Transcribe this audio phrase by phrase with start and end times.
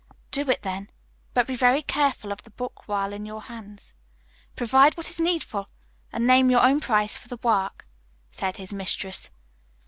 [0.31, 0.89] "Do it, then,
[1.35, 3.93] but be very careful of the book while in your hands.
[4.55, 5.67] Provide what is needful,
[6.11, 7.85] and name your own price for the work,"
[8.31, 9.29] said his mistress.